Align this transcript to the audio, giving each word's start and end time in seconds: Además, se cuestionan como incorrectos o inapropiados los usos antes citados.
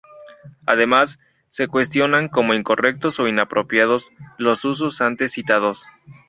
Además, 0.65 1.19
se 1.49 1.67
cuestionan 1.67 2.27
como 2.27 2.55
incorrectos 2.55 3.19
o 3.19 3.27
inapropiados 3.27 4.09
los 4.39 4.65
usos 4.65 4.99
antes 4.99 5.31
citados. 5.33 5.85